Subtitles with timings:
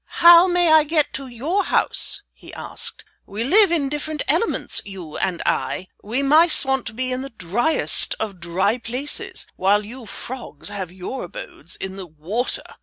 [0.17, 3.05] "How may I get to your house?" he asked.
[3.27, 5.89] "We live in different elements, you and I.
[6.01, 10.91] We mice want to be in the driest of dry places, while you frogs have
[10.91, 12.63] your abodes in the water."